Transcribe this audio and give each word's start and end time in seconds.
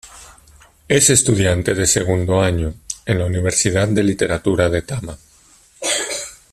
Es 0.87 1.11
estudiante 1.11 1.75
de 1.75 1.85
segundo 1.85 2.41
año 2.41 2.73
en 3.05 3.19
la 3.19 3.25
universidad 3.25 3.87
de 3.87 4.01
Literatura 4.01 4.67
de 4.67 4.81
Tama. 4.81 5.15